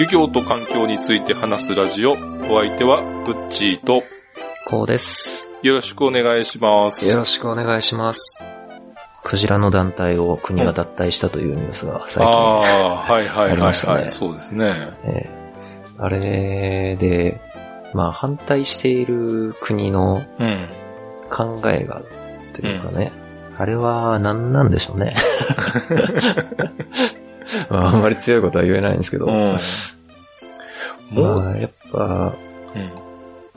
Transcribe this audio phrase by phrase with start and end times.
[0.00, 2.12] 漁業と環境について話すラジオ。
[2.12, 2.16] お
[2.60, 4.02] 相手は、ブッチーと、
[4.66, 5.50] こうです。
[5.62, 7.06] よろしくお願いします。
[7.06, 8.49] よろしくお願いします。
[9.30, 14.10] クジラの団体を国が脱退したというニュースが最近、はいはいありはい、ましたねはい。
[14.10, 14.74] そうですね。
[15.04, 15.40] えー
[16.02, 17.38] あれで、
[17.92, 20.66] まあ反対している国のうん。
[21.30, 22.02] 考えが、
[22.54, 23.12] というかね、
[23.58, 25.14] あれは何なんでしょうね。
[27.68, 29.32] まああんまり強いことは言えないんですけど、うん。
[31.10, 32.32] もう、まあやっぱ
[32.74, 33.09] うん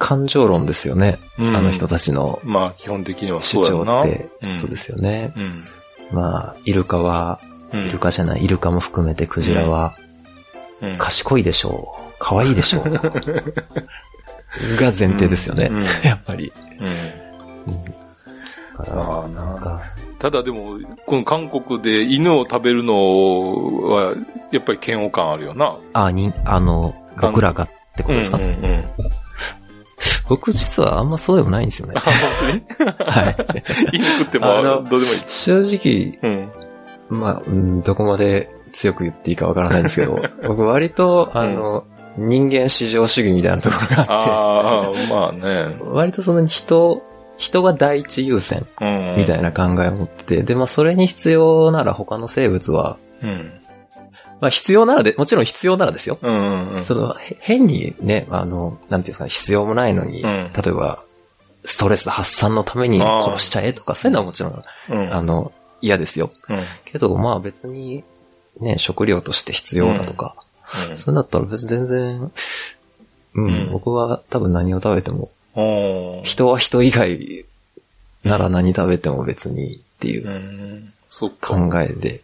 [0.03, 1.17] 感情論ですよね。
[1.39, 3.83] うんあの人たちのまあ、基本的には主張。
[3.83, 5.33] って、うんそうですよね。
[5.37, 5.63] うん。
[6.11, 7.39] まあ、イルカは、
[7.71, 9.95] うんイルカじゃない、イルカも含めてクジラは、
[10.81, 12.13] うん賢いでしょう。
[12.19, 12.83] 可愛いでしょう。
[14.75, 15.71] が前提ですよね。
[16.03, 16.51] やっぱり。
[18.77, 19.81] あななんか、
[20.19, 22.93] ただでも、この韓国で犬を食べるの
[23.89, 24.15] は、
[24.51, 25.77] やっぱり嫌悪感あるよな。
[25.93, 28.83] あ、に、あの、僕らがってことですか、うんうんうん。
[30.29, 31.99] 僕実はあんまそうでもないんですよねあ、。
[31.99, 32.13] 本
[32.77, 32.91] 当に？
[32.97, 33.35] はい。
[33.97, 35.21] 犬食ってもあのどうでもいい。
[35.27, 36.19] 正直、
[37.09, 37.19] うん。
[37.19, 41.83] まあ、うんどこまで強く言っていいかわからないんですけど、 僕割と、あの、
[42.17, 45.77] 人間至上主義みたいなところがあって、ああ、まあね。
[45.81, 47.01] 割とその人、
[47.37, 49.15] 人が第一優先うん。
[49.17, 53.51] みたいな考えを持ってて、で、まあそれに必要なら他の生物は、うん。
[54.43, 56.19] まあ必要ならで、もちろん必要ならですよ。
[56.21, 56.83] うんうんうん。
[56.83, 61.01] その、へ変にね、あの、なんていうんですかね、必要もないのに、うん例えば、
[61.63, 65.13] ストレス発散のために殺しちゃえとか、そういうのはもちろん、うん。
[65.13, 66.29] あの、嫌ですよ。
[66.49, 66.61] うん。
[66.83, 68.03] けど、まあ別に、
[68.59, 70.35] ね、食料として必要だとか、
[70.95, 72.31] それだったら別に全然、
[73.35, 76.23] うん、うん僕は多分何を食べても、うん。
[76.23, 77.45] 人は人以外
[78.25, 80.93] なら何食べても別にっていう。
[81.39, 82.21] 考えで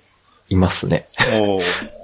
[0.49, 1.07] いますね。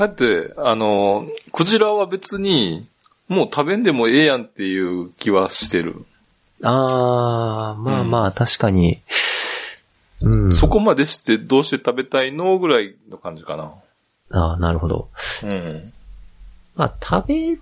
[0.00, 2.88] おーかえって、あの、クジラは別に、
[3.28, 6.04] もう食べんでもええやんっていう気はしてる。
[6.62, 9.00] あー、まあまあ確かに、
[10.22, 10.52] うん。
[10.52, 13.74] そこまでしてどうして食べたいのぐらいの感じかな。
[14.30, 15.08] あーなるほど。
[15.44, 15.92] うん。
[16.76, 17.58] まあ食べ、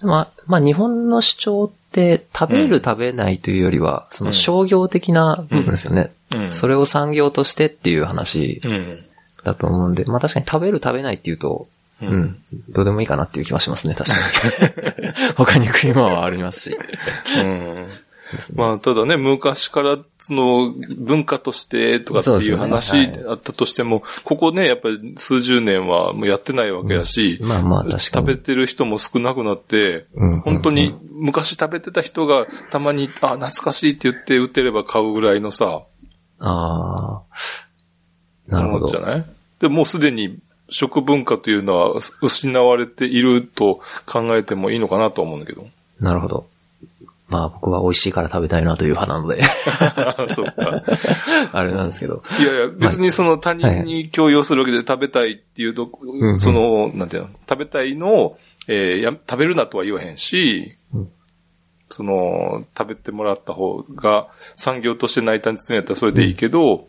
[0.00, 6.12] まあ、まあ日本の主張って食べる食べないというよりは、その商業的な部分ですよね。
[6.30, 6.52] うん。
[6.52, 9.04] それを産業としてっていう話うん。
[9.44, 11.68] だと思うんで、まあ確かに食べる食べないっていうと、
[12.00, 14.16] ううんん、どうでもいいかなっていう気はしますね、確か
[15.02, 15.32] に。
[15.36, 16.76] 他に食い物はありますし。
[17.38, 17.88] うん。
[18.56, 28.26] まあ、ただね、昔から、その、文化としてとかっていう話はいあったとしても、ここね、やっぱり数十年はもうやってないわけやし、まあまあ確か食に。
[28.26, 35.84] べてる人も少なくなって、うん本当に昔食べてた人がたまに、あ、懐かしいって言って売ってれば買うぐらいのさ、
[36.38, 37.22] ああ。
[38.46, 39.00] なるほどじゃ。
[39.00, 39.24] ない？
[39.58, 40.38] で、もうすでに
[40.70, 45.66] 食文化というのは失われていると考えてもいいのかなと思うんだけど。
[46.00, 46.46] なるほど。
[47.28, 49.42] まあ僕は美味しいから食べたいなという派なので、
[50.32, 50.82] そうか。
[51.52, 52.22] あれなんですけど。
[52.40, 61.08] いやいや、別にその他人に強要するわけで食べたいっていうと、うんその、なんていうの、食べたいのを、えーや、食べるなとは言わへんし、うん
[61.90, 66.86] その、食べてもらった方が産業として成り立つんやったらそれでいいけど、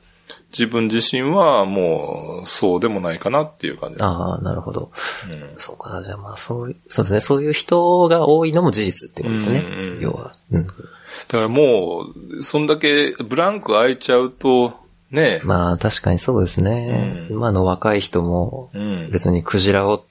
[0.51, 4.01] 自分自身はもうそうでもないかなっていう感じ。
[4.01, 4.91] ああ、なるほど。
[5.29, 9.59] うんそうか、じゃあまあそういう、そうですね、そういう人が多いのも事実ってことですね。
[9.59, 10.33] うんうん要は。
[10.51, 10.65] うん。
[10.65, 12.05] だからも
[12.37, 14.73] う、そんだけブランク空いちゃうと、
[15.11, 17.27] ね、まあ確かにそうですね。
[17.29, 19.09] うん今の若い人もうん。
[19.11, 20.03] 別にクジラを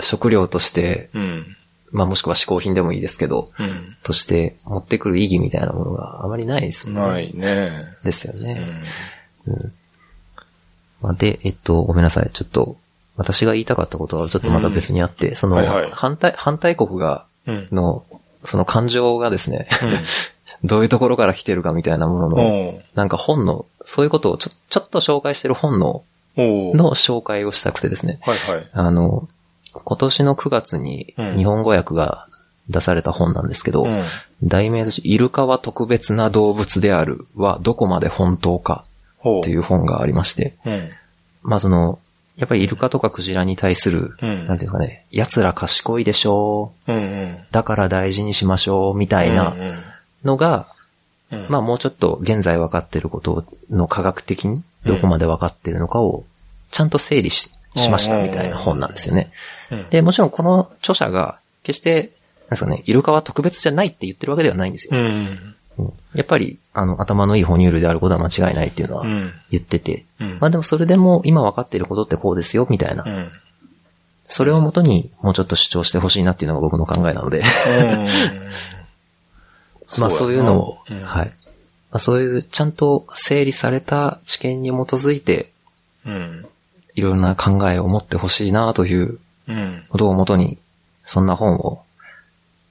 [0.00, 1.56] 食料として、うん。
[1.90, 3.96] まあもしくは嗜好品でもいいですけど、うん。
[4.02, 7.00] として持ってくる意義みたいなものがあまりないですよね。
[7.00, 7.84] ないね。
[8.04, 8.66] ですよね。
[9.46, 9.54] うん。
[9.54, 9.68] まあ、
[11.14, 12.30] で、えっと、ごめんなさい。
[12.32, 12.76] ちょっと、
[13.16, 17.68] 私が言いたかったことはちょっとまた別にあって、その、はいはい反対、反対国が、うん。
[17.72, 18.04] の、
[18.44, 19.68] その感情がですね、
[20.64, 26.04] どういうところから来てるかみたいなものの、なんか本の、そういうことをちょ、ちょっと紹介してる本の、
[26.36, 28.66] の紹介をしたくてですね、はいはい。
[28.72, 29.28] あの、
[29.72, 32.26] 今年の9月にうん日本語訳が
[32.68, 34.04] 出された本なんですけど、うん。
[34.42, 38.84] 題名として、イルカは特別な動物であるはどこまで本当か
[39.22, 39.40] ほう。
[39.40, 40.90] っていう本がありまして、うん。
[41.42, 41.98] まあその、
[42.36, 44.28] やっぱりイルカとかクジラに対する、うん。
[44.28, 47.38] なんていうんですかね、奴ら賢いでしょう、うんうん。
[47.50, 49.54] だから大事にしましょう、みたいな
[50.24, 50.66] のが、
[51.30, 56.24] うん、まあもうちょっと現在分かっていることの科学的にどこまで分かっているのかを
[56.70, 59.32] ちゃんと整理ししましたみたいな本なんですよね。
[59.70, 62.10] うんで、もちろんこの著者が、決して、
[62.42, 64.98] なんですかね、イルカは特別じゃないって言ってるわけではないんですよ。
[64.98, 65.51] うん。
[65.78, 69.32] うんやっぱり、あの、頭のいい哺乳類であることは間違いないっていうのはうん。
[69.50, 73.04] 言ってて、うんまあでもそれでも今分かっていることってこうですよ、みたいな。
[73.04, 73.30] うん。
[74.28, 77.42] それをもとにもうちょっと主張してほしいなっていうのが僕の考えなので、
[79.98, 81.26] まあそういうのを、うんはい。
[81.26, 81.32] ま
[81.92, 85.50] あそういうちゃんと整理された知見に基づいて、
[86.04, 86.46] うん。
[86.94, 89.82] いろいろな考えを持ってほしいなといううん。
[89.88, 90.58] ことをもとに、
[91.04, 91.82] そんな本を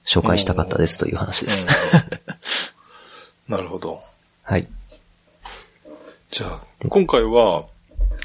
[0.04, 1.66] 紹介したかったですという話です。
[3.48, 4.00] なるほど。
[4.42, 4.66] はい。
[6.30, 7.64] じゃあ、今回は、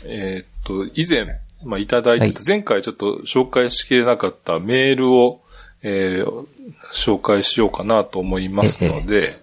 [0.05, 5.41] えーっと、以前、まあ、いただいてた、はい前回ちょっと紹介しきれなかったメールを、
[5.81, 6.45] えー
[6.93, 9.41] 紹介しようかなと思いますので、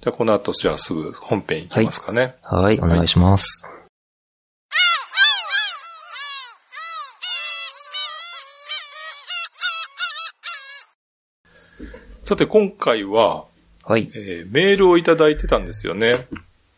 [0.00, 2.34] じゃあこの後、じゃあすぐ本編いきますかね。
[2.42, 3.68] はい、お願いします。
[12.24, 13.44] さて、今回は、
[13.86, 14.10] はい。
[14.14, 16.26] えーメールをいただいてたんですよね。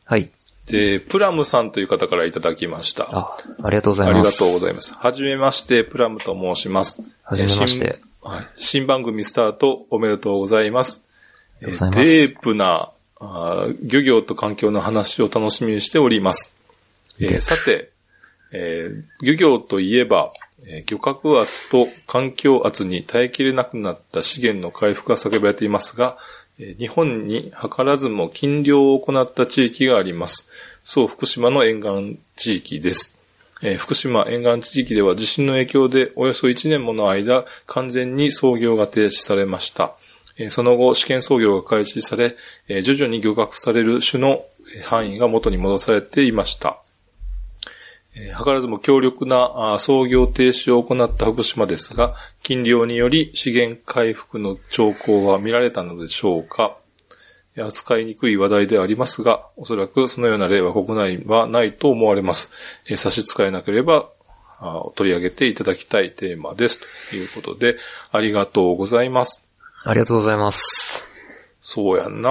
[0.04, 0.30] はい。
[0.66, 3.04] で、プラムさんという方からいただきました。
[3.10, 4.30] あ、ありがとうございあます。
[4.42, 4.92] りがとうございます。
[4.94, 7.02] はじめまして、プラムと申します。
[7.22, 8.30] はじめまして新。
[8.30, 8.46] はい。
[8.56, 11.02] 新番組スタートおめでとうございます。
[11.62, 12.90] ありがとうございますデープな
[13.20, 16.54] あー漁業と環境の話を楽しみにしております。
[17.20, 17.90] えーさて、
[18.52, 20.32] えー漁業といえば、
[20.66, 26.28] えー漁獲圧と環境圧に耐えきれなくなった資源の回復が叫ばれていますが、えー
[26.58, 30.48] 日本に図らずも禁漁を行った地域があります。
[30.84, 33.18] そう、福島の沿岸地域です。
[33.62, 39.94] えー福島沿岸地域では地震の影響でおよそ1年もの間完全に操業が停止されました。
[40.36, 42.36] えーその後試験操業が開始され、
[42.68, 44.44] えー徐々に漁獲される種の
[44.84, 46.80] 範囲が元に戻されていました。
[48.14, 56.76] えー図らずも強力な操業停止を行った福島ですが、禁漁により資源回復の兆候は見られたのでしょうか
[57.56, 62.50] えー扱いにくい話題ではありますが、おそらくそのような例は国内はないと思われます。
[62.86, 64.08] えー差し支えなければ、
[64.60, 66.80] あー取り上げていただきたいテーマです。
[67.10, 67.76] ということで、
[68.10, 69.44] ありがとうございます。
[69.84, 71.06] ありがとうございます。
[71.60, 72.30] そうやんな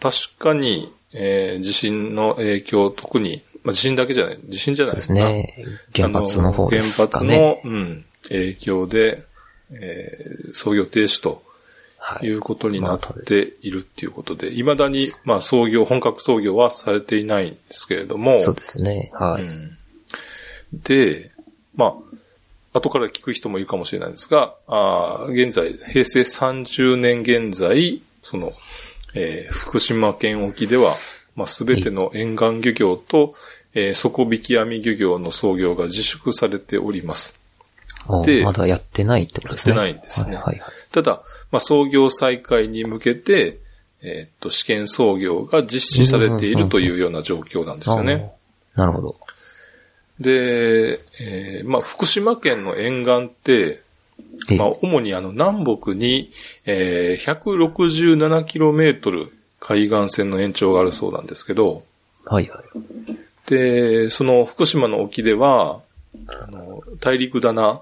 [0.00, 5.52] 確かに、えー地震の影響、特に、まあ、地震だけじゃない、地震じゃないですね。
[5.94, 7.08] 原発の方ですね。
[7.08, 9.24] 原発の、うん、影響で、
[9.70, 11.42] えー操業停止と
[11.98, 12.34] はいい。
[12.34, 19.10] うことになっているっていうことで、未だに、まあ、操業、本格操業はされていないんですけれども、そうですね。
[19.12, 19.42] はい。
[19.42, 19.76] うん
[20.72, 21.30] で、
[21.74, 21.96] ま
[22.72, 28.52] あ、後から聞く人もいるかもしれないんですが、あー現在、平成30年現在、その、
[29.14, 30.96] えー福島県沖では、
[31.36, 33.34] まあ、すべての沿岸漁業と、
[33.78, 37.38] えー底引き網漁業の操業が自粛されております。
[38.08, 39.76] おでまだやってないってことですね。
[39.76, 40.70] やってないんですねはいはいはい。
[40.92, 43.58] ただ、まあ、操業再開に向けて、
[44.02, 48.32] えーっと、試験操業が実施されているというような状況なんですよね。
[48.74, 49.16] なるほど。
[50.20, 53.82] で、えーまあ、福島県の沿岸って、
[54.50, 56.30] えまあ、主にあの南北に、
[56.64, 59.30] えー 167km
[59.60, 61.82] 海岸線の延長があるそうなんですけど、
[62.24, 63.15] はいはい。
[63.46, 65.80] で、その福島の沖では、
[66.28, 67.80] あの大陸棚、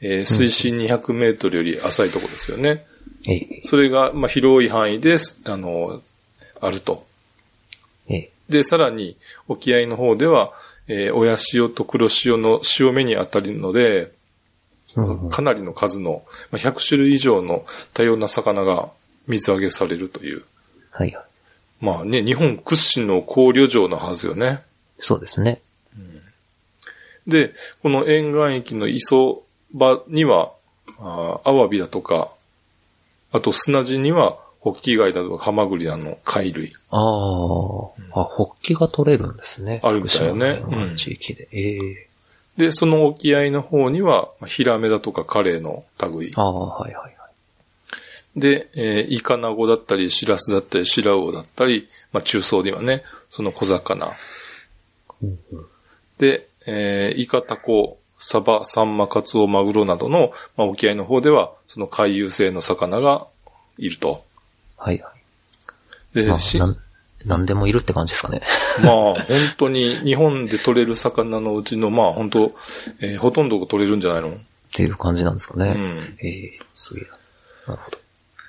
[0.00, 2.86] えー水深200メートルより浅いところですよね。
[3.26, 6.02] ええそれが、まあ、広い範囲です、あの、
[6.60, 7.06] あると。
[8.08, 9.16] ええで、さらに、
[9.48, 10.52] 沖合の方では、
[10.88, 14.12] えー親潮と黒潮の潮目に当たるので、
[14.96, 18.90] うんうんかなりの数の、まあ100種類以上の多様な魚が
[19.26, 20.44] 水揚げされるという。
[20.90, 21.24] はいはい。
[21.80, 24.62] まあね、日本屈指の香料場のはずよね。
[24.98, 25.60] そうですね。
[27.26, 29.42] で、この沿岸域の磯
[29.74, 30.52] 場には、
[30.98, 32.30] あーアワビだとか、
[33.32, 36.72] あと砂地には、ホッキ貝だとかハマグリなの貝類。
[36.90, 37.04] ああ、あ、
[38.24, 39.80] ホッキが取れるんですね。
[39.84, 41.48] あるみたいよねうん地域で。
[41.52, 42.08] ええ
[42.56, 46.32] で、その沖合の方には、まあヒラメだとかカレイの類。
[46.36, 47.10] ああ、はいはいは
[48.36, 48.40] い。
[48.40, 54.10] で、えーイカナゴだったり、シラスだったり、シラウオだったり、まあ中層にはね、その小魚。
[55.22, 55.66] うんうん
[56.18, 63.26] で、えーイカ、タコ、サバ、サンマ、カツオ、マグロなどの、まあ、沖合の方では、その回遊性の魚が
[63.76, 64.24] いると。
[64.78, 65.12] はいは
[66.14, 66.22] い。
[66.22, 68.40] で、まあ、しなん、でもいるって感じですかね。
[68.82, 69.24] まあ、 本
[69.58, 72.54] 当に日本で取れる魚のうちの、まあ、本当、
[73.02, 74.30] えーほとんどが取れるんじゃないの？
[74.36, 74.38] っ
[74.74, 75.74] ていう感じなんですかね。
[75.76, 77.04] うんええすげえ
[77.66, 77.74] な。
[77.74, 77.98] なるほど。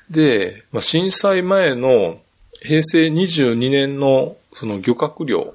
[0.10, 2.20] で、まあ、震災前の
[2.62, 5.54] 平成22年のその漁獲量、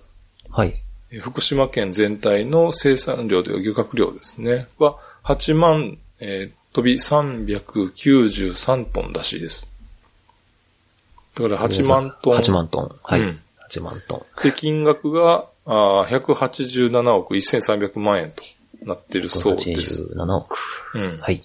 [0.50, 0.82] はい。
[1.12, 9.70] えー福島県全体の生産量というか漁獲量ですね、は8万、えー飛び393トンらしいです。
[11.34, 12.34] だから8万トン。
[12.34, 12.96] 8万トン。
[13.02, 13.20] はい。
[13.20, 13.40] うん
[13.70, 14.42] 8万トン。
[14.42, 18.42] で、金額があー187億1300万円と
[18.86, 20.02] なっているそうです。
[20.02, 20.58] 87億。
[20.94, 21.42] うんはい。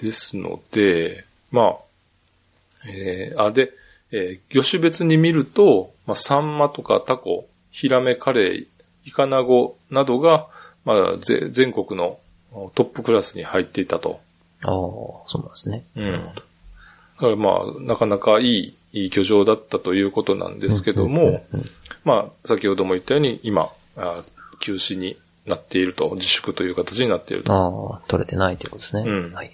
[0.00, 3.72] ですので、まあ、えーあ、で、
[4.12, 8.68] えー魚種別に見ると、まあ、サンマとかタコ、ヒラメカレイ、
[9.04, 10.46] イカナゴなどが、
[10.84, 12.18] まあ、ぜ全国の
[12.52, 14.20] おトップクラスに入っていたと。
[14.62, 15.84] ああ、そうなんですね。
[15.96, 16.12] うん。
[16.12, 16.32] だ
[17.16, 21.44] からまあ、なかなかいい、いい漁場だったということなんですけども、
[22.04, 24.22] まあ、先ほども言ったように、今、あ
[24.60, 27.52] 休止になっていると、自粛という形になっていると。
[27.52, 29.10] ああ、取れてないということですね。
[29.10, 29.50] うんはい。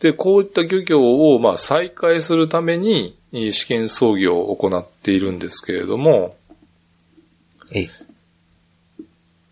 [0.00, 1.00] で、こういった漁業
[1.34, 6.36] を、まあ、再開するために、えー試験操業を行っているんですけれども、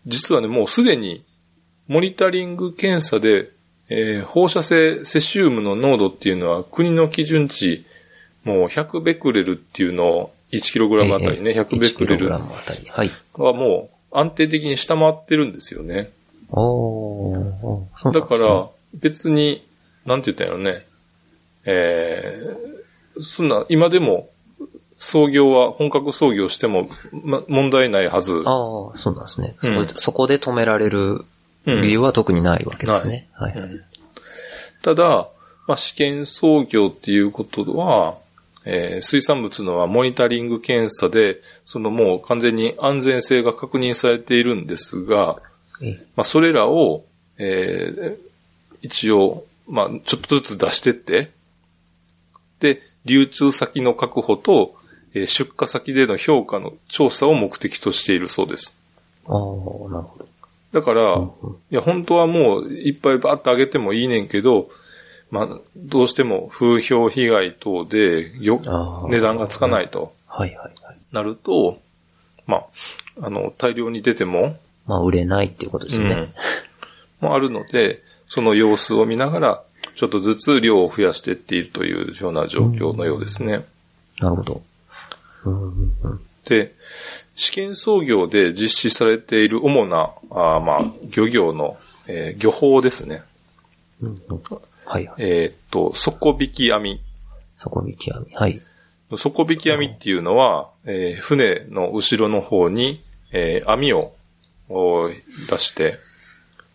[0.05, 1.23] 実はね、もうすでに、
[1.87, 3.51] モニタリング検査で、
[3.89, 7.85] えー放射性セシウムの濃度っていうのは国の基準値、
[8.43, 12.85] もう100ベクレルっていうのを 1kg あたりね、100ベクレル 1kg はあたり。
[12.89, 13.11] はい。
[13.37, 16.11] もう安定的に下回ってるんですよね。
[16.51, 19.65] おーおーそうなんだから、別に、
[20.05, 20.85] なんて言ったんやろね。
[21.65, 24.29] えー、そんな、今でも、
[24.97, 26.87] 創業は、本格創業しても、
[27.23, 28.43] ま、問題ないはず。
[28.45, 29.55] ああ、そうなんですね。
[29.61, 31.23] うんそこでそこで止められる
[31.65, 33.27] 理由は特にないわけですね。
[33.33, 33.53] はい。
[33.53, 33.83] うん
[34.83, 35.27] ただ、
[35.67, 38.15] まあ、試験操業っていうことは、
[38.63, 45.41] えー水産物のはモニタリング検査で、そのもう完全に安全性が確認されているんですが、
[46.15, 47.03] まあ、それらを、
[47.37, 48.27] えー
[48.83, 51.29] 一応、まあ、ちょっとずつ出してって、
[52.59, 54.76] で、流通先の確保と、えー
[55.25, 58.77] 出荷先での評価の調査を目的としているそうです。
[59.25, 60.27] ああ、なるほど。
[60.73, 61.29] だから、うん
[61.71, 64.69] いや、本当はもういっぱいバーッと上げてもいいねんけど、
[65.31, 68.61] まあ、どうしても風評被害等でよ
[69.09, 70.97] 値段がつかないとはいはいはい。
[71.11, 71.79] なると、
[72.45, 72.57] ま
[73.19, 76.33] あ、あの、大量に出ても、まあ、売れないっていうことですよね。
[77.21, 79.63] うん、もあるので、その様子を見ながら、
[79.95, 83.65] ちょっとずつ量を増やしていっているというような状況のようですね。
[84.19, 84.61] なるほど。
[86.45, 86.73] で、
[87.35, 90.81] 試験操業で実施されている主な、あーまあ、
[91.15, 91.77] 漁業の、
[92.07, 93.23] えー漁法ですね。
[94.85, 95.15] はいはい。
[95.17, 97.01] えーっと、底引き網。
[97.57, 98.25] 底引き網。
[98.33, 98.61] はい。
[99.15, 104.13] 底引き網っていうのは、えー船の後ろの方に、えー網を
[104.69, 105.09] お
[105.49, 105.97] 出して、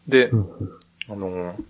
[0.06, 0.30] で、
[1.08, 1.64] あのー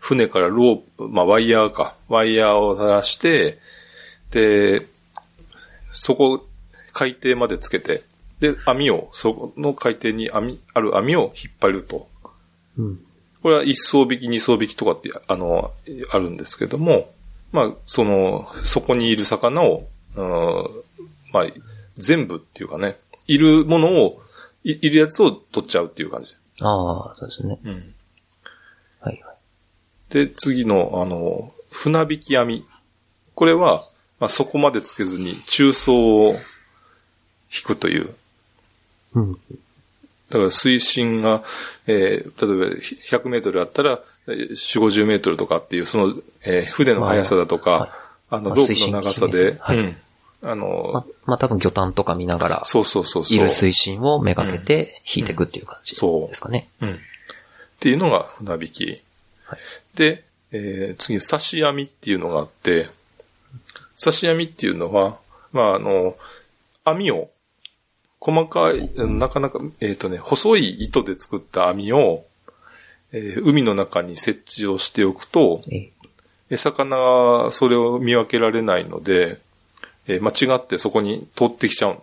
[0.00, 3.58] 船からロープ、まあ、ワイヤーか、ワイヤーを出して、
[4.30, 4.86] で、
[5.90, 6.46] そこ、
[6.92, 8.02] 海底までつけて、
[8.40, 12.06] で、網を、そこの海底に網、ある網を引っ張ると。
[12.76, 13.00] うん。
[13.42, 15.72] これは一層引き、二層引きとかって、あの、
[16.10, 17.12] あるんですけども、
[17.52, 20.84] まあ、その、そこにいる魚を、うん
[21.32, 21.46] まあ、
[21.96, 24.22] 全部っていうかね、いるものを、
[24.64, 26.34] いいるやつを取っちゃうっていう感じ。
[26.60, 27.58] ああ、そうですね。
[27.64, 27.94] うん。
[29.00, 29.36] はいはい。
[30.12, 32.64] で、次の、あの、船引き網。
[33.34, 33.88] これは、
[34.20, 36.34] まあ、そこまでつけずに、中層を
[37.54, 38.14] 引くという。
[39.14, 39.32] うん。
[40.30, 41.42] だから水深が、
[41.86, 47.90] えー例えば100メートルあったら、えー4、50メートルとかっていう、その、えー船の速さだとか、はい
[48.30, 49.96] あの、まあロープの長さで、水深決めてうん
[50.40, 53.36] あの、ま、まあ、多分魚探とか見ながら、そうそうそうそう。
[53.36, 56.68] いる水深をめがけて引いていくっていう感じそうですかね。
[56.80, 56.90] うん。
[56.90, 56.94] っ
[57.80, 59.02] ていうのが船引き。
[59.44, 59.58] はい
[59.96, 62.90] で、えー次、刺し網っていうのがあって、
[64.02, 65.18] 刺し網っていうのは、
[65.52, 66.16] まあ、あの、
[66.84, 67.30] 網を、
[68.20, 72.24] 細かい、なかなか、えっ、とね、細い糸で作った網を、
[73.12, 75.90] えー海の中に設置をしておくと、え
[76.50, 79.38] え魚はそれを見分けられないので、
[80.06, 82.02] えー間違ってそこに通ってきちゃう。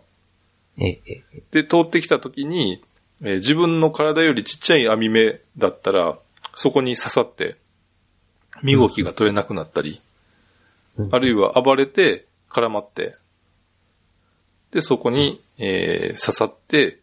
[1.51, 2.81] で、通ってきた時に、
[3.21, 6.17] えー自分の体よりちっちゃい網目だったら、
[6.53, 7.57] そこに刺さって、
[8.63, 10.04] 身動きが取れなくなったり、うん
[11.11, 13.15] あるいは暴れて絡まって、
[14.71, 16.99] で、そこに、えー刺さって、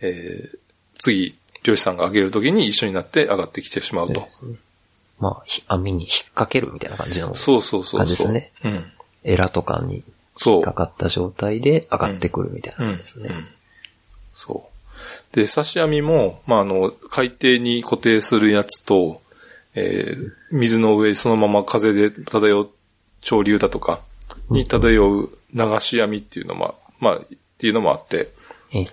[0.00, 0.58] えー
[0.98, 4.28] 次、漁師さんが上げる時に一緒になって上がってきてしまうと。
[5.18, 8.00] まあ、ひ網に引っ掛けるみたいな感じの、そうそうそうそう。
[8.00, 8.84] 感じですねうん。
[9.24, 10.02] エラとかに
[10.36, 10.62] そう。
[10.62, 13.28] かかった状態で上がってくるみたいなうん感じですね。
[13.30, 13.46] うん
[14.32, 14.68] そ
[15.32, 15.36] う。
[15.36, 19.22] で、刺し網も、まあ、あの、海底に固定するやつと、
[19.74, 22.70] えー水の上そのまま風で漂う、
[23.24, 24.00] 潮流だとか、
[24.50, 27.24] に漂う流し網っていうのも、まあ、っ
[27.58, 28.30] ていうのもあって、
[28.72, 28.86] ええ。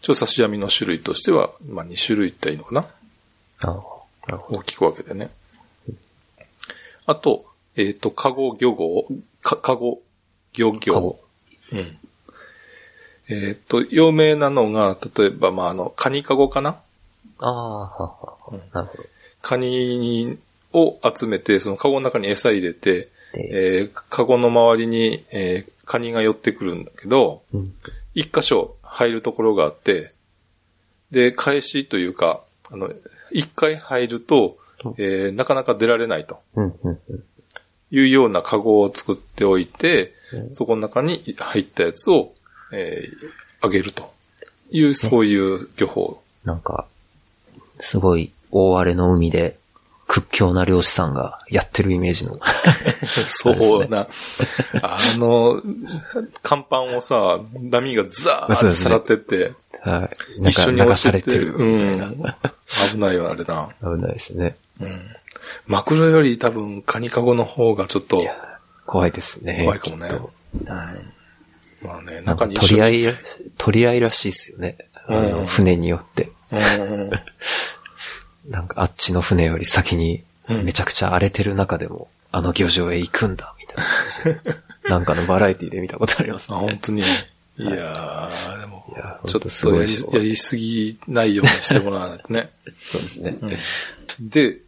[0.00, 4.58] 一応刺し網の種類としては、まあ2種類っていいのかなああ、なるほど。
[4.58, 5.30] 大きく分けてね。
[7.06, 9.06] あと、えっ、と、カゴ漁業、
[9.42, 10.00] か、カゴ
[10.54, 11.18] 漁業。
[11.72, 11.98] うん。
[13.28, 16.80] えっ、と、有名なのが、例えば、まあ、あの、カニカゴかな
[17.38, 19.04] ああ、はははなるほど。
[19.42, 20.38] カニ
[20.72, 27.72] を集めて、そのカゴの中に餌入れて、で、えー、カゴの周りに、えーカニが寄ってくるんだけど、うん。
[28.12, 30.12] 一箇所入るところがあって、
[31.12, 32.90] で、返しというか、あの、
[33.30, 34.58] 一回入ると、
[34.98, 36.40] えーなかなか出られないと。
[37.92, 42.34] いうようなカゴを作っておいて、うんそこの中に入ったやつを、
[42.72, 44.12] えーあげると
[44.70, 46.20] いう、そういう漁法。
[46.44, 46.86] なんか、
[47.78, 49.56] すごい大荒れの海で
[50.06, 52.38] 屈強な漁師さんがやってるイメージの。
[53.26, 54.06] そうな、
[54.82, 55.60] あの、
[56.42, 60.08] 甲板をさ、波がザーってさらってって、は
[60.38, 60.40] い。
[60.40, 61.54] なん一緒に落ちてってされてる。
[61.54, 62.24] うん。
[62.92, 63.68] 危ないわ、あれな。
[63.80, 64.56] 危ないですね。
[64.80, 65.00] うん。
[65.66, 68.24] マクロより多分カニカゴの方がちょっと
[68.84, 69.62] 怖いですね。
[69.64, 70.18] 怖いかもねはい。
[71.84, 72.54] まあね、中に。
[72.56, 73.12] 取り合いら、
[73.58, 74.76] 取り合いらしいですよね。
[75.08, 76.30] うん船によって。
[76.50, 77.10] うん
[78.48, 83.84] なんかあっちの船より先に、うんめちゃくちゃ荒れてる中でも、あの漁場へ行くんだ、みたいな
[84.32, 84.56] 感じで。
[84.88, 86.68] なんかのバラエティで見たことありますあ、ね。
[86.68, 87.00] 本当に。
[87.00, 88.84] いやー、でも
[89.26, 92.50] ちょっとやりやりすぎないようにしてもらわないとね。
[92.78, 93.36] そうですね。
[94.20, 94.58] で、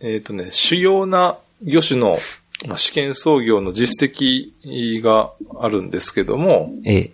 [0.00, 2.18] えっ、とね、主要な魚種の、
[2.66, 7.10] まあ、試験操業の実績があるんですけども、ええ。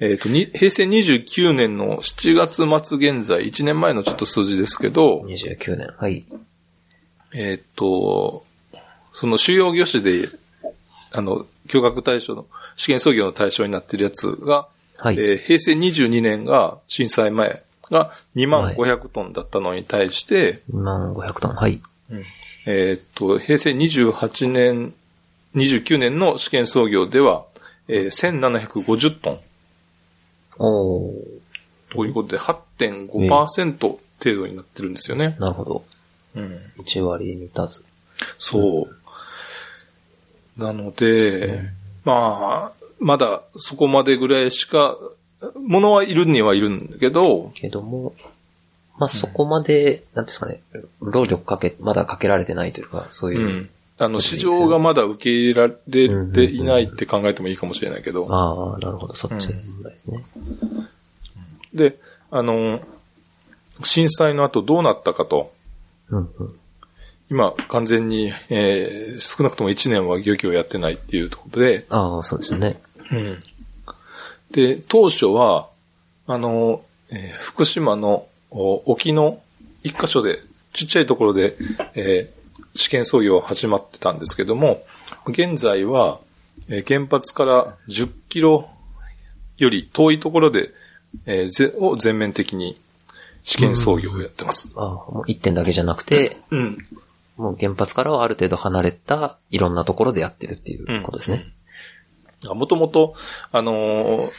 [0.00, 5.88] えっ、と、に平成29年の7月末現在、1年前のちょっと数字ですけど、29年。
[5.96, 6.24] はい。
[7.34, 8.44] えっ、と、
[9.12, 10.28] その主要魚種で、
[11.12, 15.18] あの、漁獲対象の、試験操業の対象になっているやつが、はい。
[15.18, 21.54] えー平成22年が震災前が2万500トンだったのに対して、2万500トン。
[21.54, 21.80] はい。
[22.66, 24.94] えーっと、平成28年、
[25.56, 27.46] 29年の試験操業では、
[27.88, 29.40] えー1750トン
[30.58, 31.14] おー。
[31.90, 35.36] ということで8.5%程度になってるんですよね。
[35.38, 35.84] なるほど。
[36.34, 37.84] うん、1割に満たず。
[38.38, 38.88] そ
[40.58, 40.62] う。
[40.62, 41.70] なので、
[42.04, 44.96] まあ、まだそこまでぐらいしか、
[45.54, 48.14] ものはいるにはいるんだけど、けども、
[48.98, 50.60] まあ、そこまで、なんていうんですかね、
[51.00, 53.70] 労力かけ、まだかけられてないというか、そういうう、ん。
[54.00, 58.26] あの、市場がまだ受け入れられていないって考えてもいいかもしれないけど。
[58.32, 60.24] ああ、なるほど、そっちの問題ですね。
[61.74, 61.98] で、
[62.30, 62.80] あの、
[63.82, 65.52] 震災の後どうなったかと。
[66.10, 66.54] うん、うん。
[67.30, 72.80] 今、完全に、えー少なくとも1年は漁業をやってないっていうところで、ああ、そうですね。
[74.52, 75.68] で、当初は、
[76.26, 79.42] あの、えー福島のお沖の
[79.82, 80.40] 一箇所で、
[80.72, 81.56] ちっちゃいところで、
[81.94, 82.37] えー
[82.78, 84.82] 試験操業始まってたんですけども、
[85.26, 86.20] 現在は、
[86.68, 88.68] えー原発から10キロ
[89.56, 90.70] より遠いところで、
[91.26, 92.78] えーぜを全面的に
[93.42, 94.68] 試験操業をやってます。
[94.76, 96.78] ああ、もう一点だけじゃなくて、うん。
[97.36, 101.46] もう原発からはある程度離れた、いろんなところでやってるっていうことですね。
[102.54, 103.14] もともと、
[103.50, 104.30] あのー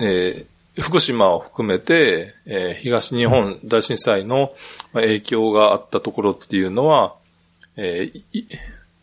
[0.00, 0.46] えー
[0.78, 4.52] 福島を含めて、えー東日本大震災の
[4.92, 7.14] まあ影響があったところっていうのは、
[7.76, 8.48] えーい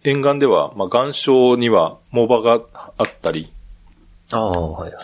[0.06, 2.62] 沿岸では、まあ、岩礁には藻場が
[2.98, 3.50] あったり、
[4.32, 5.04] ああ、はいはい。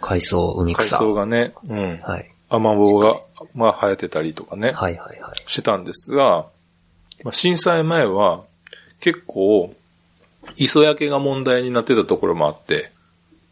[0.00, 0.98] 海藻、海海草。
[0.98, 2.28] 藻がね、うん、はい。
[2.48, 3.20] アマモが、
[3.54, 5.42] まあ、生えてたりとかね、はいはいはい。
[5.46, 6.46] してたんですが、
[7.22, 8.42] まあ、震災前は
[9.00, 9.74] 結構、
[10.56, 12.90] 磯焼けが問題になってたところもあって、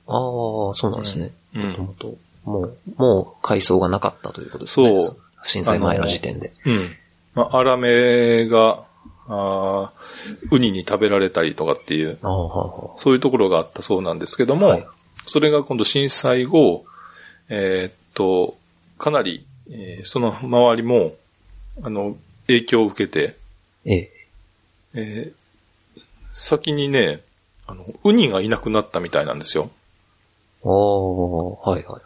[0.09, 1.33] ああ、そうなんですね。
[1.55, 5.03] うんもともと、もう、もう海藻がなかったということですね。
[5.03, 6.53] そう震災前の時点で。
[6.65, 6.91] うん。
[7.35, 8.88] まあ、アラメが、
[9.29, 12.19] あーウニに食べられたりとかっていう、
[12.97, 14.87] そういうところがあったそうなんですけども、はい
[15.31, 16.87] それが今度震災後、
[17.51, 18.57] えーっと、
[18.97, 21.13] かなり、えーその周りも、
[21.83, 23.37] あの、影響を受けて、
[23.85, 24.11] ええ。
[24.95, 27.21] えー先にね、
[27.67, 29.71] あの、ウニがいなくなったみたいなんですよ。
[30.65, 32.03] ああ、はいはい。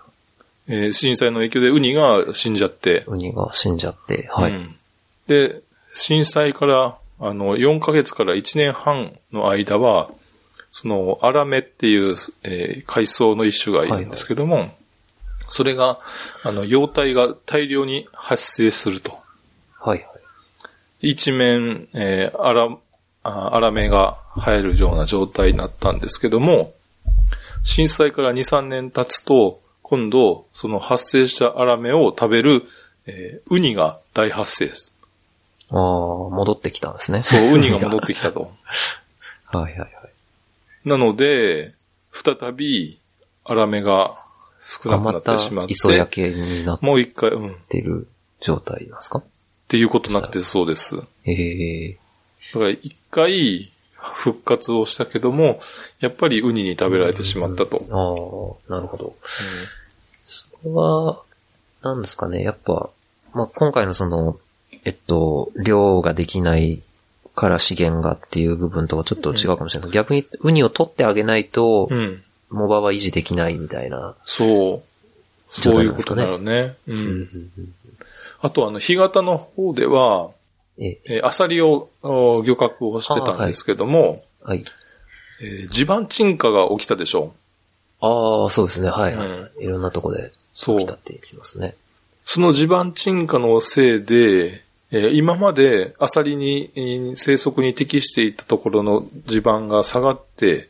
[0.69, 4.53] えー震災の影響でウニが死んじゃって、ウニが死んじゃって、はい。
[4.53, 4.77] うん
[5.29, 5.63] で、
[5.95, 10.11] 震災から、あの、4ヶ月から1年半の間は、
[10.73, 14.75] その、アラメっていう、えー海藻の一種がいるんですけども、
[15.47, 16.01] それが、
[16.43, 19.21] あの、幼体が大量に発生すると。
[19.79, 20.09] はいはい。
[21.11, 22.77] 一面、えー、アラ、
[23.23, 26.75] あアラメが生えるような状態になったんですけども、
[27.63, 32.65] 震災から2、3年経つと、今度、その発生したアラメを食べる、
[33.07, 34.92] えーウニが大発生です。
[35.73, 37.23] ああ、戻ってきたんですね。
[37.23, 38.51] そう、ウニが戻ってきたと。
[39.53, 39.91] はいはいはい。
[40.85, 41.75] なので、
[42.13, 42.99] 再び、
[43.45, 44.19] アラメが
[44.61, 48.07] 少なくなったてしまって、磯焼けになっもう一回、うん、ってる
[48.41, 49.23] 状態なんですか？
[49.69, 50.97] ていうことになってそうです。
[50.97, 51.99] だええ
[52.53, 55.61] から一回復活をしたけども、
[56.01, 58.59] やっぱりウニに食べられてしまったと。
[58.69, 59.17] ああ、なるほど。
[60.23, 61.23] それは、
[61.83, 62.91] なんですかね、やっぱ、
[63.33, 64.39] まあ、今回のその、
[64.85, 66.83] えっと、量ができない
[67.35, 69.95] から資源がっていう部分とはちょっと違うかもしれないです。
[69.95, 72.23] 逆にウニを取ってあげないとう、ん。
[72.51, 74.15] モバは維持できないみたいな。
[74.25, 74.93] そう。
[75.51, 76.77] そういうことだろうね。
[76.87, 76.93] う。
[76.93, 77.29] うんん
[78.41, 80.31] あとあの、干潟の方では、
[80.79, 84.65] え、えーアサリをお漁獲をしてたんですけども、はい。
[85.41, 87.35] えー地盤沈下が起きたでしょ
[88.01, 90.79] ああ、そうですね、はい、はいうんいろんなとこでそう。
[90.81, 91.77] 起きたって言いますね。
[92.25, 94.62] その地盤沈下のせいで、
[94.93, 100.69] えー今までアサリに、えー生息に適していたところの地盤が下がって、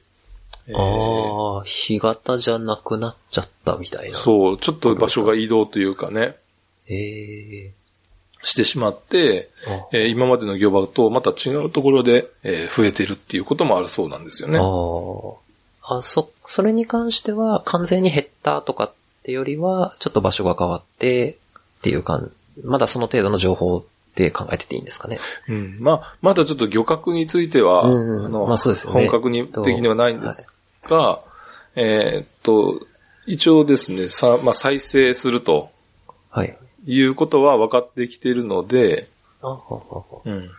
[0.69, 4.17] えーああ、干潟じゃなくなっちゃったみたいな。
[4.17, 6.37] そう、ちょっと場所が移動というかね、
[6.89, 7.73] ええ
[8.45, 14.59] してしまって、あえー今までの漁場とまた違うところで、えー増えてるっていうこともあるそうなんですよね。
[14.59, 15.99] ああ。
[15.99, 18.93] あ、そ、それに関しては完全に減ったとかっ
[19.25, 21.39] てよりは、ちょっと場所が変わって
[21.79, 22.31] っていう感
[22.63, 25.19] まだその程度の情報って考えてていいんですかね。
[25.49, 25.79] うん。
[25.81, 30.53] まあ、まだちょっと漁獲については、うんうんあの、まあそうですよね本格に的にはないんです
[30.85, 31.21] が、
[31.75, 32.87] えーっと、
[33.27, 35.71] 一応ですね、さ、まあ、再生すると
[36.31, 36.57] はい。
[36.85, 39.09] いうことは分かってきているので、
[39.41, 40.51] あはははうん。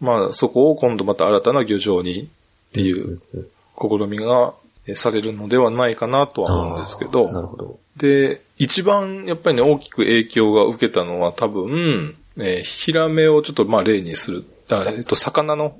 [0.00, 2.26] まあ、そこを今度また新たな漁場にっ
[2.72, 3.46] ていううん
[3.78, 4.54] 試みが
[4.86, 7.78] えされるのではないかなとは思うんですけあーなるど、ほど。
[7.96, 15.78] で、一番やっぱりね、大きく影響が受けたのは多分、えーヒラメをちょっとまあ例にする、あえっと、魚の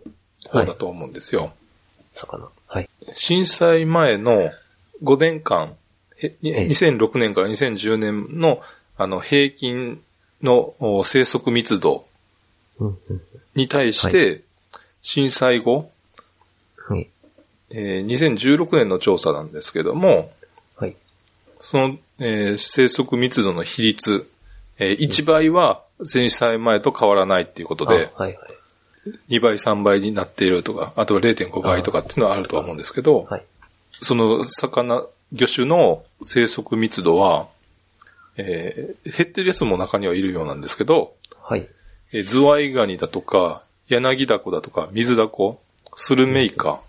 [0.51, 1.53] 方だと思うんですよ。
[2.13, 2.49] 魚。
[2.67, 2.89] はい。
[3.15, 4.51] 震災前の
[5.03, 5.75] 5年間、
[6.23, 8.61] ええ2006年から2010年の
[8.97, 10.03] あの平均
[10.43, 12.07] のお生息密度
[13.55, 14.43] に対して、
[15.03, 15.91] 震災後、
[16.89, 17.09] はい。
[17.71, 20.33] えー2016年の調査なんですけども、
[20.77, 20.97] はい。
[21.61, 24.29] その、えー生息密度の比率、
[24.79, 29.37] えー1倍は震災前と変わらないっていうことで、あはいはい。
[29.37, 33.45] 2倍3倍になっているとか、あとは0.5倍とかっていうのはあるとは思うんですけど、はい。
[33.91, 37.49] その魚、魚種の生息密度は、
[38.37, 41.69] えー減ってるやつも中にはいるようなんですけど、はい。
[42.13, 45.61] えーズワイガニだとか、柳ダコだとか、水ダコ、
[45.95, 46.81] スルメイカ、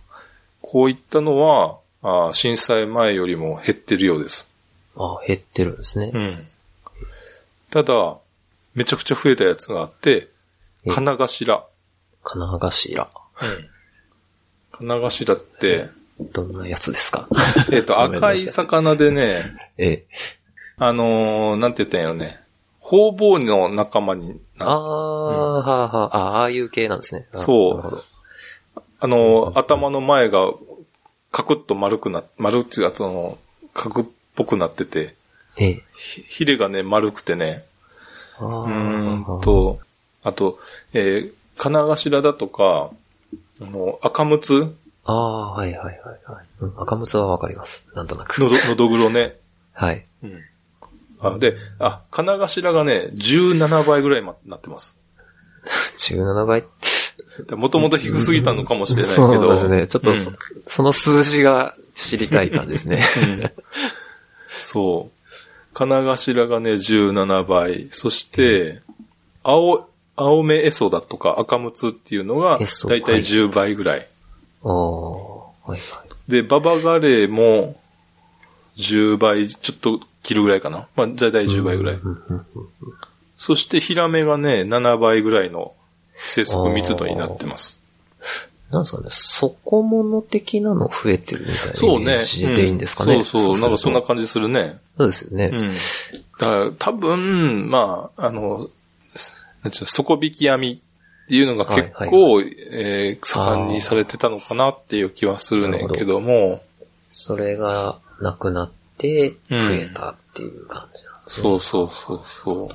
[0.61, 4.49] こういったのは、あー震災前よりも減ってるようです。
[4.95, 6.11] あ減ってるんですね。
[6.13, 6.47] うん。
[7.83, 8.17] ただ、
[8.73, 10.29] めちゃくちゃ増えたやつがあって、
[10.85, 11.67] え金頭。
[12.23, 13.09] 金頭。
[13.41, 13.69] うん。
[14.71, 17.27] 金頭って、どんなやつですか？
[17.71, 20.05] えっ、と、ごめんなさい赤い魚でね、ええ。
[20.77, 22.39] あのーなんて言ったんやろね。
[22.79, 27.27] 方々の仲間にな、ああ、はあはあ、あああいう系なんですね。
[27.33, 28.03] あそうなるほど。
[29.01, 30.51] あのー頭の前が、
[31.31, 33.37] カクッと丸くな、丸っていうか、その、
[33.73, 35.16] 角っぽくなってて、
[35.59, 35.83] ええ。
[35.95, 37.65] ひヒレがね、丸くてね、
[38.39, 38.61] ああ。
[38.61, 39.79] うーんと、
[40.23, 40.59] あと、
[40.93, 42.91] えー金頭だとか、
[43.61, 44.71] あの、赤むつ？
[45.05, 45.95] ああ、はいはいはい
[46.31, 46.45] はい。
[46.61, 47.89] うん、赤むつはわかります。
[47.95, 48.37] なんとなく。
[48.39, 49.37] のど、 のどぐろね。
[49.73, 50.05] はい。
[50.23, 50.43] うん。
[51.19, 54.99] あ、で、あ、金頭がね、17倍ぐらいまなってます。
[55.97, 56.63] 17倍？
[57.55, 59.53] もともと低すぎたのかもしれないけ そうど。
[59.53, 59.87] ですね。
[59.87, 63.03] ちょっとそ、うんその数字が知りたい感じですね。
[64.61, 65.16] そう。
[65.77, 67.87] 金頭がね、17倍。
[67.91, 68.81] そして、
[69.43, 74.07] 青、青目エソだとか赤ムツっていうのが、だいたい10倍ぐらい。
[74.63, 76.31] はいはい。
[76.31, 77.79] で、ババガレーも、
[78.75, 80.87] 10倍、ちょっと切るぐらいかな。
[80.95, 81.99] まあ、だいたい10倍ぐらい。
[83.37, 85.75] そして、ヒラメがね、7倍ぐらいの
[86.15, 87.79] 生息密度になってます。
[88.71, 92.03] なんですかね、底物的なの増えてるみたいなそうね。
[92.03, 93.15] イメージでいいんですかね。
[93.15, 93.61] うんそうそう。
[93.61, 94.07] なんかそんなじ。
[94.07, 94.79] 感じするね。
[94.97, 95.51] そうですよね。
[95.53, 95.71] うん。
[95.71, 95.75] だ
[96.37, 98.67] から多分、まあ、あの、
[99.71, 106.61] 底引き網っていうのが結構、えー盛んにされてたのかなっていう気はするねんけども、
[107.09, 111.43] それがなくなって、増えたっていう感じなんですね。
[111.43, 112.69] そうそうそうそ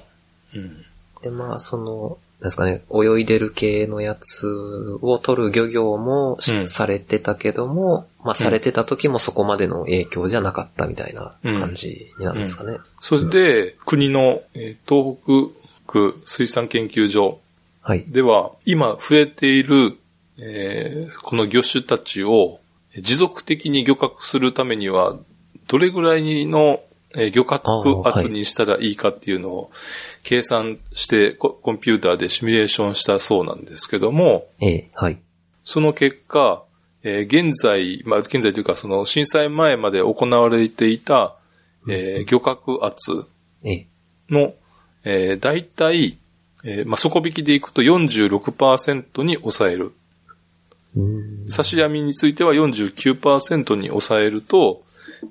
[0.54, 0.58] う。
[0.58, 0.84] うん。
[1.22, 4.48] で、まあ、その、ですかね、泳いでる系のやつ
[5.00, 12.78] を取る漁業もし、うんされてたけども、まあされてた時もそこまでの影響じゃなかったみたいな感じになるんですかね。
[13.00, 17.40] それで、国の、えー東北区水産研究所
[17.80, 18.04] はい。
[18.08, 19.96] では、今増えている、
[20.38, 22.58] えーこの魚種たちを
[22.98, 25.16] 持続的に漁獲するためには、
[25.68, 26.80] どれぐらいの
[27.14, 27.70] えー漁獲
[28.04, 29.70] 圧にしたらいいかっていうのを
[30.22, 35.20] 計算してココンピューターでシミュレーションしたそうなんですけども、ええ、はい。
[35.64, 36.64] その結果、
[37.02, 41.36] えー現在、まあ、現在というかその震災前まで行われていた、
[41.88, 43.26] えー漁獲圧
[43.64, 43.86] ええ、
[44.30, 44.54] の、
[45.04, 46.18] えー、大体、
[46.64, 49.92] えーまあ、底引きでいくと46%に抑える。
[50.94, 54.82] 刺し網については49%に抑えると、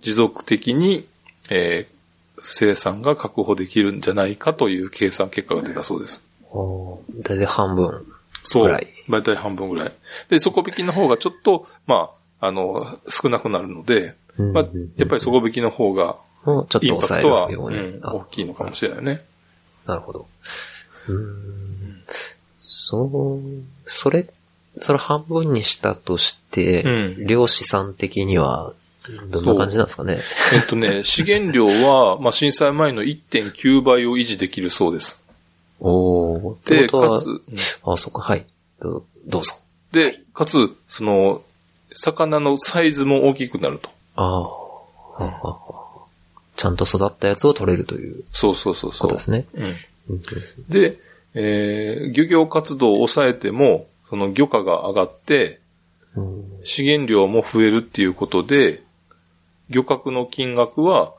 [0.02, 1.06] 持続的に、
[1.50, 2.02] えー
[2.44, 6.24] 生産が確保できるんじゃないかという計算結果が出たそうです。
[6.50, 8.06] おーだいたい半分。
[8.44, 8.70] そう。
[9.10, 9.92] 大体半分ぐらい。
[10.30, 19.22] で、底引きの方がちょっと、まあ、あの、少なくなるので、うんまあ、やっぱり底引きの方が、もうちょっとインパ抑えクトは、うん、あ大きいのかもしれないね。
[19.86, 20.28] なるほど。
[21.08, 22.04] うーん。
[22.62, 23.40] そう、
[23.86, 24.28] それ、
[24.80, 26.90] それ半分にしたとして、う
[27.24, 28.74] ん漁師さん的には、
[29.30, 30.20] どんな感じなんですかね。
[30.54, 35.20] えっとね、 資源量は、まあ、震災前の1.9倍を維持できるそうです。
[35.80, 37.44] おで、かつ、うん
[37.84, 38.46] あ、そっか、はい。
[38.80, 39.56] どどうぞ。
[39.92, 41.42] で、かつ、その、
[41.94, 43.90] 魚のサイズも大きくなると。
[44.16, 44.50] ああ、は
[45.18, 45.82] はは
[46.56, 49.02] ちゃんと育ったやつを取れるというそうそうそうそう。
[49.02, 49.46] ことですね。
[49.56, 49.76] うん。
[50.10, 50.22] うん
[50.70, 51.00] で、
[51.34, 55.60] えー漁業活動を抑えても、その漁価が上がって、
[56.16, 58.84] うん資源量も増えるっていうことで、
[59.72, 61.14] 漁獲の金額は、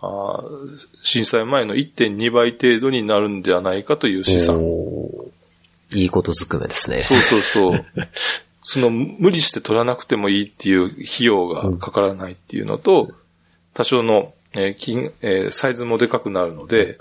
[0.00, 4.60] あー震災前の1.2倍程度になるんではないかという試算。
[5.94, 7.02] いいことずくめですね。
[7.02, 7.84] そうそうそう。
[8.62, 13.10] その、無理して取らなくてもいいっていう費用がかからないっていうのと、
[13.72, 16.98] 多少の、えー金えーサイズもでかくなるので、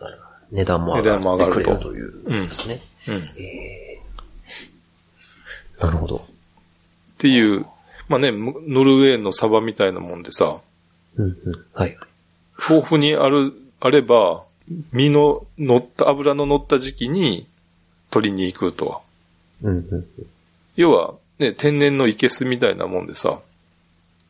[0.51, 2.81] 値段も上値段も上がるとというですね。
[3.07, 3.29] うん。
[5.79, 6.15] なるほど。
[6.17, 7.65] っていう、
[8.07, 10.61] まあね、むノルウェーのサバみたいなもんでさ、
[11.17, 11.65] うんうん。
[11.73, 11.97] はい。
[12.57, 14.43] 豊富にある、あれば、
[14.91, 17.47] 身の乗った、油の乗った時期に
[18.09, 19.01] 取りに行くとは。
[19.63, 20.05] うんうんうん。
[20.75, 23.41] 要は、ね、天然の生けすみたいなもんでさ、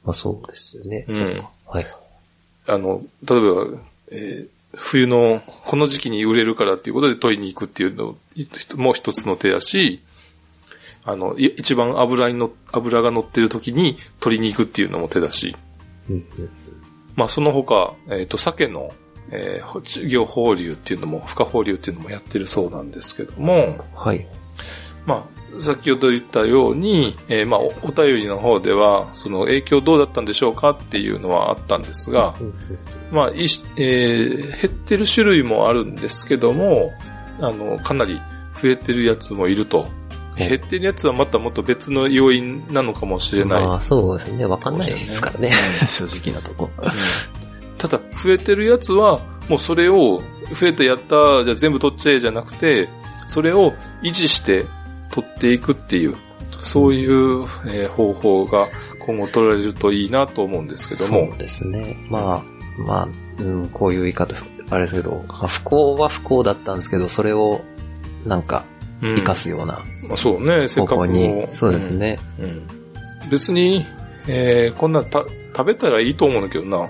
[0.04, 1.06] まあそうですよね。
[1.08, 1.46] うん。
[1.66, 1.86] はい。
[2.68, 4.48] あの、例えば、えー
[4.78, 8.16] 冬のこの時期に売れるからっていうことで取りに行くっていうの
[8.78, 10.02] も一つの手やし、
[11.04, 15.56] あの、い一番油にの、油が乗ってる時に取りに行くっていうのも手だし、
[16.10, 16.50] うんうん
[17.18, 18.94] まあその他、えっ、と、鮭の、
[19.32, 24.26] えー、稚魚放流っていうのも、孵化放流っていうのもやってるそうなんですけども、はい。
[25.06, 32.36] まあ、先ほど言ったように、えーまあお、お便りの方では、その影響どうだったんでしょうかっていうのはあったんですが、
[33.12, 36.94] まあ、いしえー減ってる種類もあるんですけども、
[37.40, 38.22] あの、かなり
[38.54, 39.88] 増えてるやつもいると。
[40.38, 43.64] 減ってるやつはまたもっと別の要因なのかもしれない。
[43.64, 44.46] まあそうですね。
[44.46, 45.52] わかんないですからね。
[45.88, 46.70] 正直なとこ。
[47.78, 50.22] ただ、増えてるやつは、もうそれを、
[50.54, 52.90] 増えたやった、じゃあ全部取っちゃえじゃなくて、
[53.28, 54.66] それを維持して
[55.12, 56.16] 取っていくっていう、
[56.62, 58.68] そういう、えー方法が
[59.00, 61.38] 今後取られるといいなと思うんですけどもそう。
[61.38, 61.96] ですね。
[62.10, 62.44] ま
[62.78, 63.08] あ、まあ、
[63.40, 64.36] うん、こういう言い方、
[64.70, 67.62] あれですけど、まあ不幸は不幸だったんですけど、それを、
[68.26, 68.66] なんか、
[69.02, 72.20] うん活かすようなまあそうね、せっかくにの、そうですね。
[72.40, 72.68] うん
[73.30, 73.86] 別に、
[74.28, 75.24] えーこんなた
[75.58, 76.90] 食べたらいいと思うんだけどな。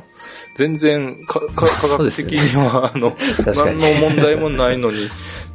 [0.56, 3.16] 全然か、か、科学的には、 あの、
[3.56, 3.82] 何に。
[3.82, 5.08] の問題もないのに、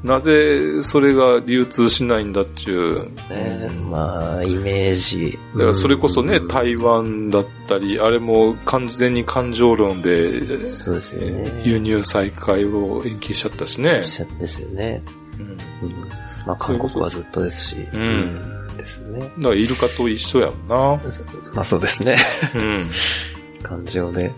[0.02, 3.34] なぜそれが流通しないんだっちゅう。
[3.34, 5.38] ねまあ、イメージ。
[5.54, 11.62] だからそれこそね、うん台湾だったり、あれも完全に感情論で、そうですよね。
[11.64, 14.04] 輸入再開を延期しちゃったしね。
[14.40, 15.02] ですよね。
[15.38, 17.76] うんうんまあ、韓国はずっとですし。
[17.92, 18.04] うんう
[18.74, 19.20] んですね。
[19.20, 20.76] だからイルカと一緒やんな。
[21.54, 22.16] まあそうですね。
[22.54, 22.90] うん。
[23.62, 24.32] 感情で。